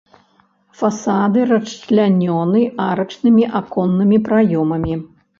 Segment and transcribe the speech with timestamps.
[0.79, 4.97] Фасады расчлянёны арачнымі аконнымі праёмамі.